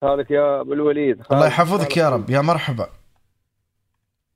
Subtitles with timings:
[0.00, 1.22] خالك يا أبو الوليد.
[1.32, 2.30] الله يحفظك يا رب.
[2.30, 2.86] يا مرحبا.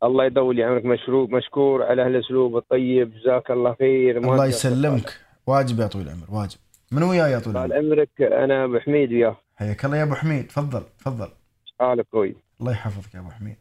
[0.02, 3.14] الله يطول عمرك مشروق مشكور على هالاسلوب الطيب.
[3.14, 4.16] جزاك الله خير.
[4.18, 4.46] الله.
[4.46, 5.20] يسلمك.
[5.46, 6.58] واجب يا طويل العمر واجب.
[6.92, 9.36] من وياي يا طويل العمر؟ عمرك أنا أبو حميد وياه.
[9.56, 10.46] حياك الله يا أبو حميد.
[10.46, 11.28] تفضل تفضل.
[11.80, 13.56] حالك كويس الله يحفظك يا أبو حميد.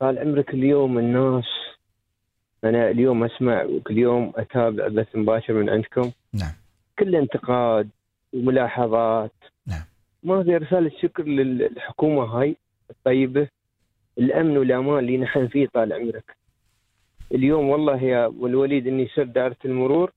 [0.00, 1.44] طال عمرك اليوم الناس
[2.64, 6.10] أنا اليوم أسمع وكل يوم أتابع بث مباشر من عندكم.
[6.32, 6.52] نعم.
[6.98, 7.88] كل انتقاد
[8.32, 9.32] وملاحظات.
[9.66, 9.84] نعم.
[10.24, 12.56] ما في رسالة شكر للحكومة هاي
[12.90, 13.48] الطيبة
[14.18, 16.36] الأمن والأمان اللي نحن فيه طال عمرك.
[17.32, 20.12] اليوم والله يا أبو الوليد إني صرت دائرة المرور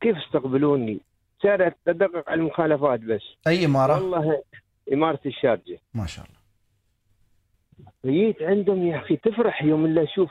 [0.00, 1.00] كيف استقبلوني؟
[1.42, 3.22] صار أتدقق على المخالفات بس.
[3.46, 4.42] أي إمارة؟ والله
[4.92, 5.78] إمارة الشارجة.
[5.94, 6.40] ما شاء الله.
[8.06, 10.30] جيت عندهم يا أخي تفرح يوم اللي أشوف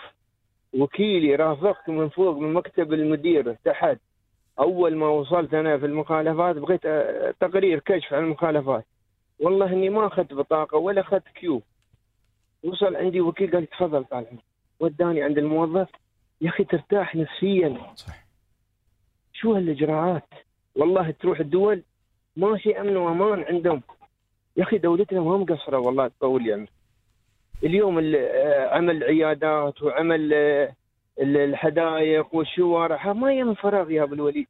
[0.74, 3.98] وكيلي رافقت من فوق من مكتب المدير تحت
[4.60, 6.82] أول ما وصلت أنا في المخالفات بغيت
[7.40, 8.86] تقرير كشف عن المخالفات.
[9.40, 11.62] والله إني ما أخذت بطاقة ولا أخذت كيو.
[12.64, 14.26] وصل عندي وكيل قال لي تفضل طال.
[14.80, 15.90] وداني عند الموظف.
[16.42, 17.78] يا أخي ترتاح نفسيا.
[17.96, 18.26] صح
[19.34, 20.28] شو هالإجراءات؟
[20.76, 21.84] والله تروح الدول
[22.38, 23.82] ماشي أمن وأمان عندهم.
[24.58, 26.68] يا أخي دولتنا ما مقصرة والله تطول يعني.
[27.64, 30.74] اليوم ال- آه، عمل عيادات وعمل آه،
[31.20, 34.48] ال- الحدائق والشوارع ما هي من فراغ يا أبو الوليد.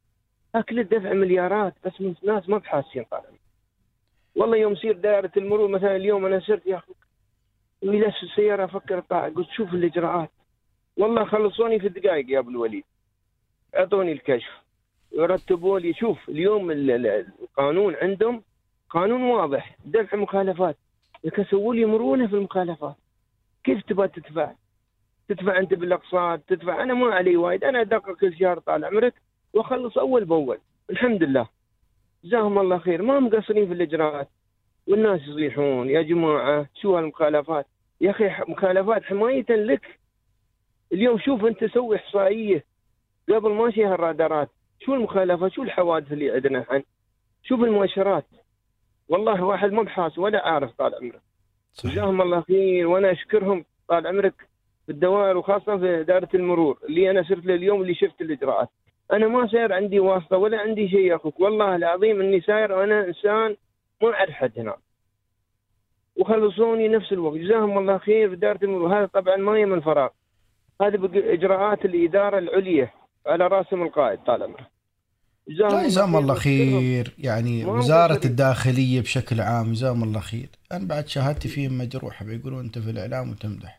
[0.56, 3.24] أكل الدفع مليارات بس من ناس ما بحاسين طالع.
[4.40, 6.92] والله يوم يصير دائرة المرور مثلا اليوم أنا صرت يا أخي
[7.84, 10.30] ويلف السيارة أفكر أطلع قلت شوف الإجراءات.
[10.98, 12.84] والله خلصوني في دقائق يا أبو الوليد.
[13.78, 14.52] أعطوني الكشف.
[15.12, 18.44] يرتبوا لي شوف اليوم ال- ال- القانون عندهم.
[18.90, 19.76] قانون واضح.
[19.86, 20.78] دفع مخالفات.
[21.24, 22.96] لكن سووا لي مرونة في المخالفات.
[23.64, 24.52] كيف تبغى تدفع؟
[25.30, 26.84] تدفع أنت بالأقساط تدفع.
[26.84, 27.64] أنا ما علي وايد.
[27.64, 29.14] أنا أدقق كل شهر طال عمرك
[29.54, 30.58] وأخلص أول بأول.
[30.90, 31.59] الحمد لله.
[32.24, 33.02] جزاهم الله خير.
[33.02, 34.30] ما مقصرين في الإجراءات؟
[34.88, 37.66] والناس يصيحون يا جماعة شو هالمخالفات؟
[38.02, 40.00] يا أخي مخالفات حماية لك.
[40.94, 42.66] اليوم شوف أنت سوي إحصائية
[43.30, 44.50] قبل ما شي هالرادارات
[44.80, 46.84] شو المخالفات شو الحوادث اللي عندنا الحين؟
[47.44, 48.26] شوف المؤشرات.
[49.10, 51.22] والله واحد ما بحاس ولا عارف طال عمرك
[51.86, 52.88] جزاهم الله خير.
[52.88, 54.34] وأنا أشكرهم طال عمرك
[54.86, 58.70] في الدوائر وخاصة في دائره المرور اللي أنا صرت له اليوم اللي شفت الإجراءات.
[59.14, 61.40] أنا ما صاير عندي واسطة ولا عندي شيء يا أخوك.
[61.40, 63.56] والله العظيم إني ساير أنا إنسان
[64.02, 64.76] ما أعرف حد هنا
[66.16, 67.38] وخلصوني نفس الوقت.
[67.38, 68.34] جزاهم الله خير
[68.64, 68.98] المرور.
[68.98, 70.10] هذا طبعا ما هي من فراغ
[70.82, 72.92] هذه إجراءات الإدارة العليا
[73.28, 74.66] على رأسهم القائد طال عمرك
[75.48, 76.34] لا جزاهم الله.
[76.34, 77.14] خير.
[77.18, 78.20] يعني وزارة.
[78.26, 80.50] الداخلية بشكل عام جزاهم الله خير.
[80.72, 83.79] أنا بعد شهادتي فيهم مجروحة بيقولون أنت في الإعلام وتمدح.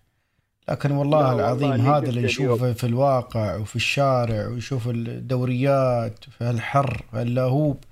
[0.71, 2.23] لكن والله العظيم والله هذا اللي.
[2.23, 7.85] نشوفه في الواقع وفي الشارع ويشوف الدوريات في الحر اللاهوب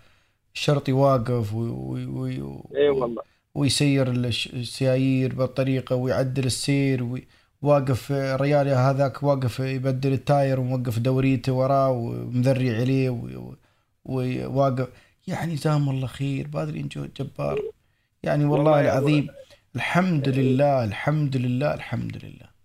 [0.54, 2.32] الشرطي واقف وي وي
[2.76, 3.22] اي والله.
[3.54, 7.26] ويسير السيايير بالطريقة ويعدل السير وي-
[7.62, 13.10] واقف ريال هذاك واقف يبدل ال tire وموقف دوريته وراه ومذري عليه
[14.04, 14.88] وواقف
[15.26, 16.46] يعني جزاهم الله خير.
[16.46, 17.60] بادرين جهد جبار.
[18.22, 19.28] يعني والله, العظيم
[19.76, 22.57] الحمد لله الحمد لله الحمد لله.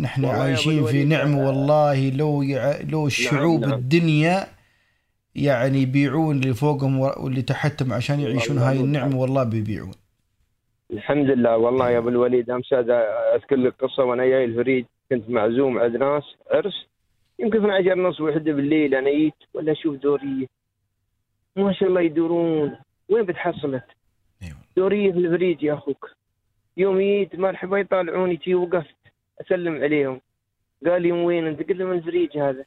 [0.00, 2.80] نحن عايشين في نعمة والله لو يع...
[2.80, 3.72] لو الشعوب نعم.
[3.72, 4.46] الدنيا
[5.34, 9.94] يعني يبيعون اللي فوقهم واللي تحتهم عشان يعيشون هاي النعمة والله بيبيعون.
[10.90, 11.56] الحمد لله.
[11.56, 16.22] والله يا أبو الوليد امس أذكر لك قصة وأنا جاي الفريج كنت معزوم عند ناس
[16.50, 16.86] عرس.
[17.38, 20.46] يمكن 12 نص وحدة بالليل أنا جيت ولا أشوف دوريه
[21.56, 22.76] ما شاء الله يدورون.
[23.08, 23.84] وين بتحصلت؟
[24.42, 24.56] أيوة.
[24.76, 26.10] دوريه في الفريج يا أخوك.
[26.76, 28.97] يوم جيت مرحبا يطالعوني تي وقفت.
[29.40, 30.20] أسلم عليهم.
[30.86, 32.64] قال لي وين أنت؟ قلت له من الفريج هذا.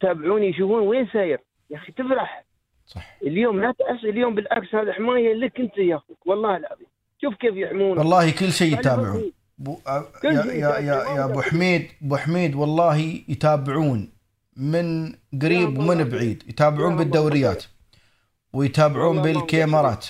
[0.00, 1.40] تابعوني يشوفون وين ساير.
[1.70, 2.44] يا أخي تفرح.
[2.86, 3.16] صح.
[3.22, 6.86] اليوم لا تأس اليوم بالعكس هذا حماية لك أنت يا أخوك والله العظيم.
[7.22, 9.32] شوف كيف يحمونك والله كل شيء يتابعون.
[9.58, 9.76] بو...
[10.22, 10.94] كل يا يا يا.
[11.16, 12.98] يا أبو حميد أبو حميد والله
[13.28, 14.12] يتابعون
[14.56, 15.12] من
[15.42, 16.04] قريب ومن.
[16.04, 16.42] بعيد.
[16.48, 16.96] يتابعون.
[16.96, 17.64] بالدوريات.
[18.52, 20.06] ويتابعون بالكاميرات.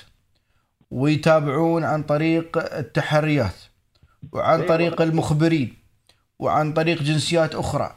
[0.90, 3.56] ويتابعون عن طريق التحريات.
[4.32, 4.68] وعن أيوة.
[4.68, 5.85] طريق المخبرين.
[6.38, 7.96] وعن طريق جنسيات أخرى.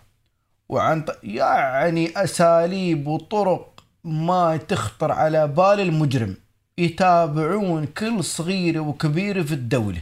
[0.69, 1.09] وعن ط...
[1.23, 6.35] يعني أساليب وطرق ما تخطر على بال المجرم.
[6.77, 10.01] يتابعون كل صغيره وكبيره في الدولة.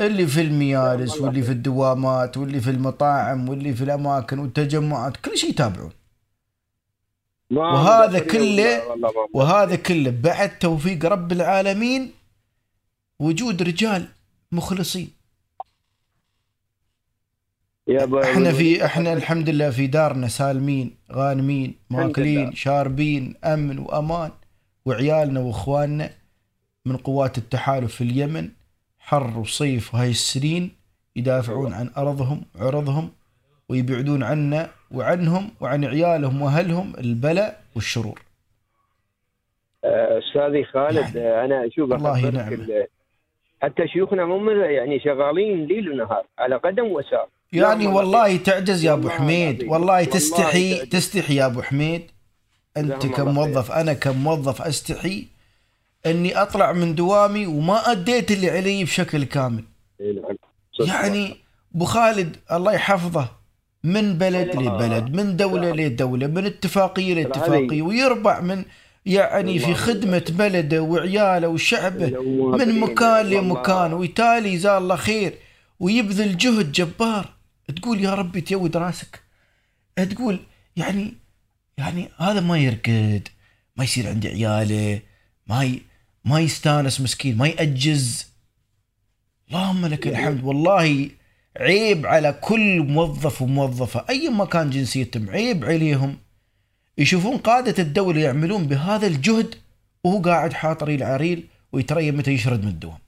[0.00, 5.38] اللي في الميالس والله واللي في الدوامات واللي في المطاعم واللي في الأماكن والتجمعات كل
[5.38, 5.90] شيء يتابعون.
[7.50, 8.82] وهذا كله-.
[9.34, 12.12] وهذا كله بعد توفيق رب العالمين
[13.18, 14.08] وجود رجال
[14.52, 15.19] مخلصين.
[17.98, 22.52] إحنا في إحنا الحمد لله في دارنا سالمين غانمين ماكلين.
[22.54, 24.30] شاربين أمن وأمان
[24.86, 26.10] وعيالنا وإخواننا
[26.86, 28.48] من قوات التحالف في اليمن
[28.98, 30.70] حر وصيف وهاي السنين
[31.16, 33.10] يدافعون عن أرضهم وعرضهم
[33.68, 38.20] ويبعدون عنا وعنهم وعن عيالهم وأهلهم البلاء والشرور
[39.84, 42.28] أستاذي خالد يعني أنا أشوف الله.
[42.28, 42.86] ال-
[43.62, 49.08] حتى شيوخنا مو يعني شغالين ليل ونهار على قدم وساق يعني والله تعجز يا أبو
[49.08, 49.64] حميد.
[49.64, 50.86] والله تستحي.
[50.86, 52.02] تستحي يا أبو حميد
[52.76, 55.26] أنت كموظف أنا كموظف أستحي
[56.06, 59.64] إني أطلع من دوامي وما أديت اللي علي بشكل كامل
[60.00, 60.36] إيه نعم.
[60.88, 61.36] يعني
[61.74, 63.28] أبو خالد الله يحفظه
[63.84, 64.56] من بلد.
[64.56, 65.84] لبلد من دولة والله.
[65.86, 68.64] لدولة من اتفاقية هذه- لاتفاقية ويربع من
[69.06, 69.74] يعني في.
[69.74, 72.06] خدمة بلده وعياله وشعبه
[72.58, 72.80] من.
[72.80, 73.26] مكان.
[73.26, 75.34] لمكان ويتالي جزاه الله خير
[75.80, 77.28] ويبذل جهد جبار
[77.70, 79.20] تقول يا ربي تيود راسك.
[79.96, 80.40] تقول
[80.76, 81.14] يعني
[81.78, 83.28] يعني هذا ما يرقد
[83.76, 85.00] ما يصير عندي عياله
[85.46, 85.82] ما ي...
[86.24, 88.26] ما يستانس مسكين ما يأجز.
[89.48, 90.44] اللهم لك الحمد.
[90.44, 91.10] والله
[91.56, 96.18] عيب على كل موظف وموظفة أي ما كان جنسيتهم عيب عليهم.
[96.98, 99.54] يشوفون قادة الدولة يعملون بهذا الجهد
[100.04, 102.98] وهو قاعد حاط ريل عريل ويتريى متى يشرد من الدوام.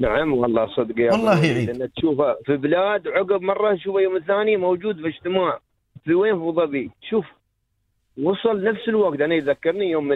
[0.00, 1.70] نعم والله صدق يا والله يعيد.
[1.70, 5.58] لأن تشوفه في بلاد عقب مرة تشوفه يوم الثاني موجود في اجتماع.
[6.04, 7.26] في وين في ظبي؟ شوف
[8.22, 9.20] وصل نفس الوقت.
[9.20, 10.12] أنا يذكرني يوم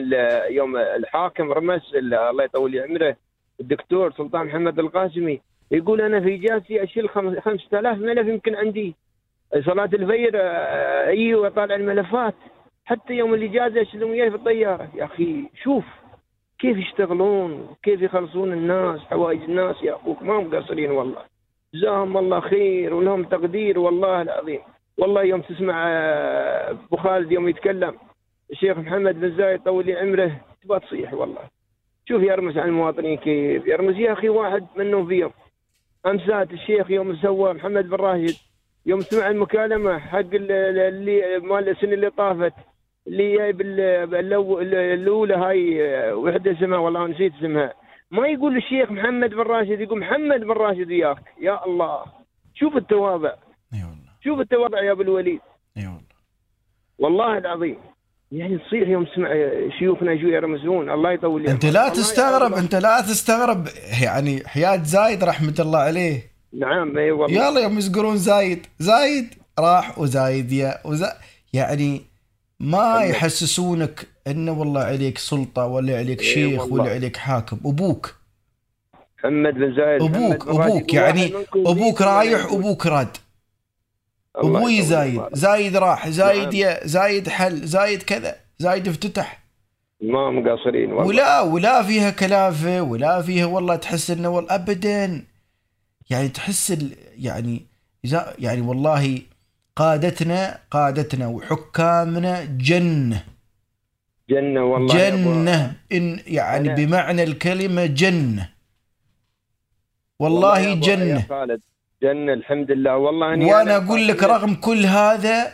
[0.50, 3.16] يوم الحاكم رمس ال- الله يطول عمره
[3.60, 5.40] الدكتور سلطان محمد القاسمي
[5.70, 8.94] يقول أنا في اجازتي أشيل خمس- 5000 ملف يمكن عندي.
[9.66, 12.34] صلاة الفجر آه، اي واطالع الملفات.
[12.84, 14.88] حتى يوم الاجازه اشيلهم وياي في الطيارة.
[14.94, 15.84] يا أخي شوف.
[16.64, 21.22] كيف يشتغلون؟ كيف يخلصون الناس؟ حوائج الناس يا أخوك ما مقصرين والله.
[21.74, 24.60] جزاهم الله خير ولهم تقدير والله العظيم.
[24.98, 27.94] والله يوم تسمع آه، أبو خالد يوم يتكلم
[28.50, 31.40] الشيخ محمد بن زايد طول لي عمره تبغى تصيح والله.
[32.08, 33.66] شوف يرمس على المواطنين كيف.
[33.66, 35.30] يرمس يا أخي واحد منهم فيهم.
[36.06, 38.36] امسات الشيخ يوم سوى محمد بن راشد
[38.86, 42.52] يوم سمع المكالمة حق ال- ال- اللي مال السنة اللي طافت.
[43.06, 43.50] اللي
[44.94, 47.72] الأولى هاي آه، وحدة اسمها والله نسيت اسمها.
[48.10, 51.22] ما يقول الشيخ محمد بن راشد يقول محمد بن راشد وياك.
[51.40, 52.04] يا الله.
[52.54, 53.32] شوف التواضع
[53.74, 54.12] إي والله.
[54.24, 55.40] شوف التواضع يا أبو الوليد.
[55.76, 56.14] إي والله.
[56.98, 57.78] والله العظيم.
[58.32, 59.28] يعني تصيح يوم تسمع
[59.78, 60.90] شيوخنا شو يرمزون.
[60.90, 61.66] الله يطول أنت.
[61.66, 63.68] لا تستغرب أنت لا تستغرب.
[64.02, 66.20] يعني حياة زايد رحمة الله عليه.
[66.52, 67.48] نعم إي والله.
[67.48, 68.66] يلا يوم يذكرون زايد.
[68.78, 71.12] زايد راح وزايد يا وزا
[71.52, 72.13] يعني
[72.60, 73.02] ما.
[73.04, 76.82] يحسسونك إنه والله عليك سلطة ولا عليك إي شيخ والله.
[76.82, 77.58] ولا عليك حاكم.
[77.64, 78.14] أبوك.
[79.18, 83.16] محمد بن زايد أبوك أبوك يعني أبوك رايح أبوك راد
[84.36, 85.22] أبوي زايد.
[85.32, 86.54] زايد راح زايد نعم.
[86.54, 89.44] يا زايد حل زايد كذا زايد افتتح.
[90.00, 91.06] ما مقصرين والله.
[91.08, 95.24] ولا ولا فيها كلافة ولا فيها والله تحس إنه والله ابدا.
[96.10, 96.76] يعني تحس
[97.18, 97.66] يعني
[98.38, 99.20] يعني والله
[99.76, 103.20] قادتنا قادتنا وحكامنا جنة.
[104.30, 105.72] جنة والله أبو- جنة.
[105.92, 108.48] إن يعني أنا- بمعنى الكلمة جنة.
[110.18, 111.60] والله أبو- يا خالد
[112.02, 112.96] جنة الحمد لله.
[112.96, 115.52] والله إني وأنا أنا أقول لك رغم كل هذا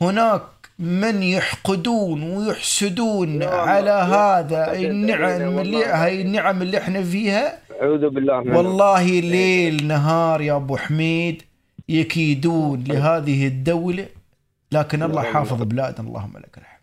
[0.00, 0.42] هناك
[0.78, 5.84] من يحقدون ويحسدون على هذا النعم اللي.
[5.84, 7.58] هاي النعم اللي إحنا فيها.
[7.82, 11.42] أعوذ بالله من والله ليل نهار يا أبو حميد.
[11.88, 14.06] يكيدون لهذه الدولة
[14.72, 15.22] لكن الله.
[15.22, 16.80] حافظ بلادنا اللهم لك الحمد.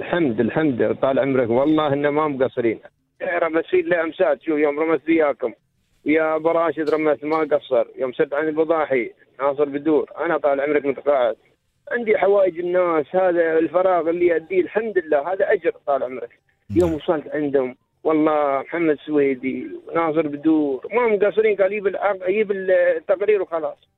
[0.00, 0.98] الحمد الحمد.
[1.02, 1.50] طال عمرك.
[1.50, 2.80] والله إن ما مقصرين
[3.22, 5.52] رمسين له امسات شوف يوم رمس وياكم.
[6.04, 7.86] يا أبو راشد رمس ما قصر.
[7.98, 9.10] يوم سد عن البضاحي
[9.40, 10.10] ناصر بدور.
[10.24, 11.36] أنا طال عمرك متقاعد.
[11.92, 13.06] عندي حوائج الناس.
[13.12, 15.32] هذا الفراغ اللي اديه الحمد لله.
[15.32, 16.38] هذا أجر طال عمرك.
[16.70, 20.86] يوم وصلت عندهم والله محمد سويدي ناصر بدور.
[20.92, 21.72] ما مقصرين قال
[22.28, 23.88] يجيب التقرير وخلاص.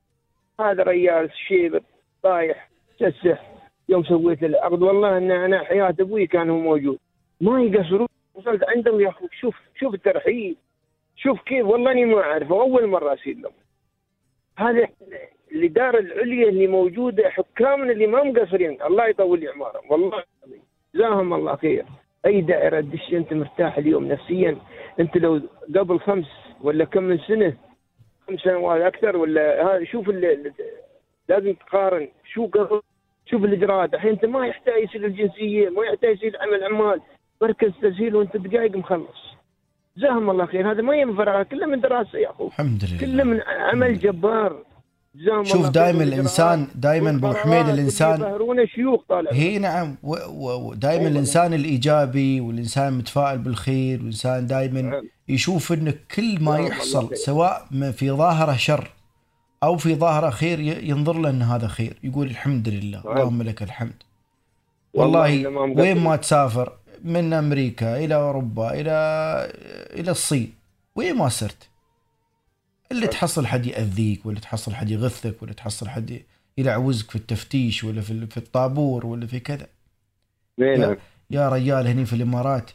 [0.61, 1.83] هذا ريال شيب
[2.23, 3.51] طايح تسح
[3.89, 4.83] يوم سويت العقد.
[4.83, 6.99] والله إن أنا حياة أبوي كان هو موجود.
[7.41, 8.09] ما يقصرون.
[8.35, 10.57] وصلت عندهم يا أخي شوف شوف الترحيب.
[11.17, 11.67] شوف كيف.
[11.67, 12.61] والله إني ما أعرفه.
[12.61, 13.53] أول مرة اصير لهم.
[14.59, 14.89] هذا
[15.53, 18.83] الاداره العليا اللي موجودة حكامنا اللي ما مقصرين.
[18.83, 20.23] الله يطول اعمارهم والله.
[20.95, 21.85] جزاهم الله خير.
[22.27, 24.57] أي دائرة تدش أنت مرتاح اليوم نفسيا؟
[25.01, 25.41] أنت لو
[25.77, 26.27] قبل خمس
[26.61, 27.57] ولا كم من سنة
[28.31, 30.09] خمس سنوات أكثر ولا هذا؟ شوف
[31.29, 32.09] لازم تقارن.
[32.35, 32.81] شو قبل؟
[33.27, 33.95] شوف الإجراءات.
[33.95, 37.01] الحين أنت ما يحتاج يصير الجنسية ما يحتاج يصير عمل عمال.
[37.43, 39.21] مركز تسجيل وأنت دقائق مخلص.
[39.97, 40.71] جزاهم الله خير.
[40.71, 44.65] هذا ما ينفع كله من دراسة يا اخو الحمد كله لله من عمل جبار.
[45.43, 48.39] شوف دائما الإنسان دائما ابو حميد الانسان
[48.75, 51.11] شيوخ طالع هي نعم ودائما أيوة.
[51.11, 55.03] الإنسان الإيجابي والإنسان متفائل بالخير والإنسان دائما نعم.
[55.29, 57.17] يشوف إن كل ما يحصل.
[57.17, 58.91] سواء في ظاهره شر
[59.63, 63.17] أو في ظاهره خير ينظر له إن هذا خير يقول الحمد لله نعم.
[63.17, 64.03] اللهم لك الحمد
[64.95, 65.49] والله.
[65.81, 66.73] وين ما تسافر
[67.05, 68.93] من أمريكا إلى أوروبا إلى
[70.01, 70.53] إلى الصين
[70.97, 71.70] وين ما صرت
[72.93, 76.23] اللي تحصل حد يأذيك ولا تحصل حد يغثك ولا تحصل حد
[76.59, 79.67] يلعوزك في التفتيش ولا في في الطابور ولا في كذا.
[80.59, 80.97] نعم.
[81.31, 82.71] يا رجال هني في الإمارات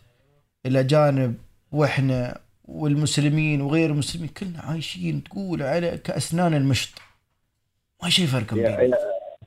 [0.65, 1.35] الاجانب
[1.71, 6.89] وإحنا والمسلمين وغير المسلمين كلنا عايشين تقول على كأسنان المشط.
[8.03, 8.97] ما شي فرق يا- بيننا يا-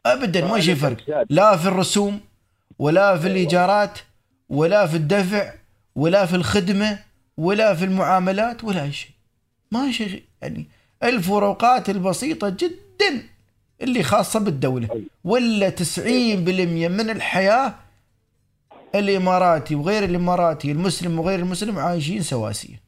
[0.06, 1.26] ابدا ما شي فرق.
[1.30, 2.20] لا في الرسوم
[2.78, 3.98] ولا في الإيجارات
[4.48, 5.54] ولا في الدفع
[5.94, 6.98] ولا في الخدمة
[7.37, 9.10] ولا في المعاملات ولا شيء
[9.72, 10.66] ما شيء يعني
[11.02, 13.23] الفروقات البسيطة جدا
[13.83, 14.88] اللي خاصة بالدولة.
[15.25, 17.75] ولا 90% من الحياة
[18.95, 22.80] الإماراتي وغير الإماراتي المسلم وغير المسلم عايشين سواسية.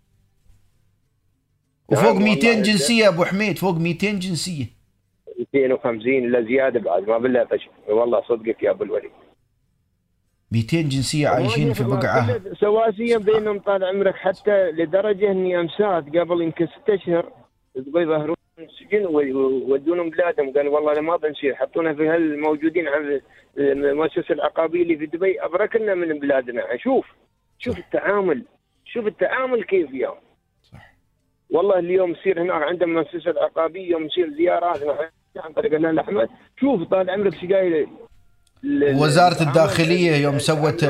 [1.89, 2.63] وفوق نعم 200 والله.
[2.63, 4.67] جنسية أبو حميد فوق 200 جنسية.
[5.39, 7.71] 250 الا زيادة بعد ما بالله فشل.
[7.89, 9.11] والله صدقك يا أبو الوليد.
[10.53, 12.39] 200 جنسية عايشين في بقعة.
[12.39, 17.33] كله سواسيا بينهم طال عمرك حتى لدرجة إني امسات قبل يمكن ست أشهر.
[17.77, 23.21] يبغوا يظهرون السجن ويودونهم بلادهم قالوا والله ما بنسير حطونا في هالموجودين عن
[23.59, 25.41] المؤسسه العقابية اللي في دبي.
[25.45, 26.63] أبركنا من بلادنا.
[26.77, 27.07] شوف
[27.59, 28.45] شوف التعامل.
[28.85, 29.91] شوف التعامل كيف
[30.63, 30.95] صح.
[31.51, 34.83] والله اليوم يصير هناك عندهم المؤسسة العقابية يوم يصير زيارات
[35.37, 36.27] عن طريق الهلال الاحمر
[36.61, 37.89] شوف طال عمرك إيش قايل
[38.65, 40.85] ال- وزارة التعامل الداخلية اللي يوم سوت-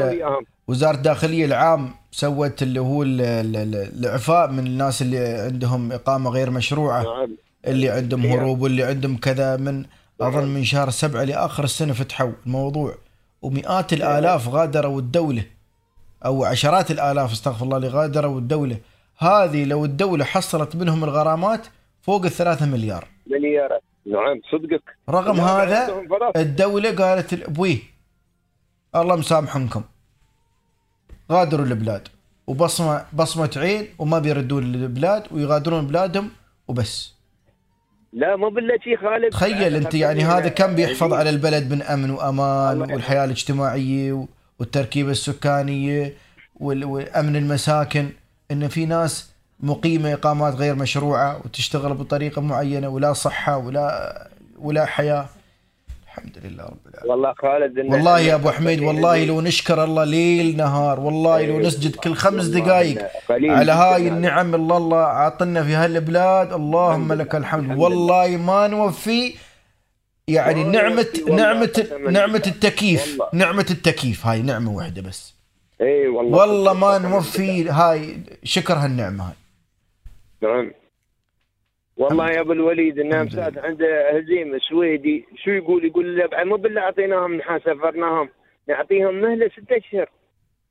[0.71, 6.31] وزارة الداخلية العام سوت اللي هو ال- ال- ال- الإعفاء من الناس اللي عندهم إقامة
[6.31, 7.37] غير مشروعة نعم.
[7.67, 8.33] اللي عندهم نعم.
[8.33, 9.87] هروب واللي عندهم كذا من نعم.
[10.21, 12.95] أظن من شهر سبعة لآخر السنة فتحوا الموضوع.
[13.43, 15.45] ومئات الآلاف غادروا الدولة
[16.25, 18.77] أو عشرات الآلاف أستغفر الله اللي غادروا الدولة.
[19.19, 21.67] هذه لو الدولة حصلت منهم الغرامات
[22.03, 23.07] فوق الثلاثة مليار.
[23.27, 24.83] مليارات نعم صدقك.
[25.09, 26.03] رغم هذا.
[26.37, 27.79] الدولة قالت ابويه
[28.97, 29.83] الله مسامحنكم
[31.31, 32.09] غادروا البلاد.
[32.47, 36.31] وبصمة بصمة عين وما بيردون البلاد ويغادرون بلادهم
[36.69, 37.15] وبس.
[38.13, 42.81] لا ما بالله خالد تخيل أنت يعني هذا كم بيحفظ على البلد من أمن وأمان
[42.81, 42.93] يحفظ.
[42.93, 44.27] والحياة الاجتماعية
[44.59, 46.15] والتركيبة السكانية
[46.61, 48.09] وال- وامن المساكن.
[48.51, 55.29] إن في ناس مقيمة إقامات غير مشروعة وتشتغل بطريقة معينة ولا صحة ولا ولا حياة.
[56.21, 57.11] الحمد لله رب العالمين.
[57.11, 61.59] والله خالد إن- والله يا أبو حميد والله لو نشكر الله ليل نهار والله لو
[61.61, 64.09] إيه، نسجد كل خمس دقائق على هاي هذا.
[64.09, 67.79] النعم اللي الله عاطنا في هالبلاد اللهم لك الحمد.
[67.79, 69.35] والله ما نوفي
[70.29, 72.43] يعني نعمة نعمة نعمة.
[72.47, 73.23] التكييف.
[73.33, 75.35] نعمة التكييف هاي نعمة واحدة بس.
[75.81, 79.35] اي والله والله ما نوفي هاي شكر هالنعمة هاي.
[80.43, 80.71] نعم.
[82.01, 85.27] والله يا أبو الوليد ان امسات عنده هزيمة سويدي.
[85.45, 88.29] شو يقول؟ يقول بعد مو بالله أعطيناهم نحن سفرناهم
[88.69, 90.11] نعطيهم مهلة ستة أشهر.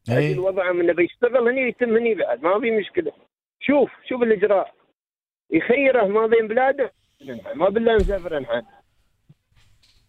[0.10, 3.12] هذه اي الوضع من بيشتغل هني يتم هني بعد ما في مشكلة.
[3.60, 4.74] شوف شوف الإجراء.
[5.52, 6.92] يخيره ما بين بلاده.
[7.56, 8.62] ما بالله نسافر نحن.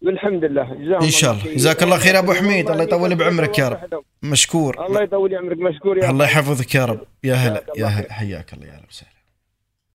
[0.01, 0.63] والحمد لله.
[0.63, 1.55] جزاهم إن شاء الله.
[1.55, 2.69] جزاك الله خير أبو حميد.
[2.69, 4.03] الله يطول بعمرك يا رب.
[4.23, 4.85] مشكور.
[4.85, 5.57] الله يطول عمرك.
[5.57, 6.99] مشكور يا الله يحفظك يا رب.
[7.23, 7.63] يا هلا.
[7.77, 7.85] يا.
[7.85, 8.13] هلا.
[8.13, 9.10] حياك الله يا هلا وسهلا